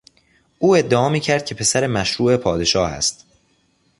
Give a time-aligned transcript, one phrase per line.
[0.59, 3.25] او ادعا میکرد که پسر مشروع پادشاه است.